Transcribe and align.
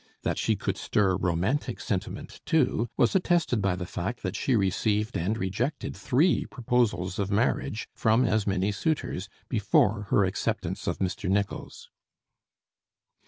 That 0.23 0.39
she 0.39 0.55
could 0.55 0.77
stir 0.77 1.15
romantic 1.15 1.79
sentiment 1.79 2.41
too 2.43 2.89
was 2.97 3.15
attested 3.15 3.61
by 3.61 3.75
the 3.75 3.85
fact 3.85 4.23
that 4.23 4.35
she 4.35 4.55
received 4.55 5.15
and 5.15 5.37
rejected 5.37 5.95
three 5.95 6.47
proposals 6.47 7.19
of 7.19 7.29
marriage 7.29 7.87
from 7.93 8.25
as 8.25 8.47
many 8.47 8.71
suitors, 8.71 9.29
before 9.47 10.07
her 10.09 10.25
acceptance 10.25 10.87
of 10.87 10.97
Mr. 10.97 11.29
Nicholls. 11.29 11.91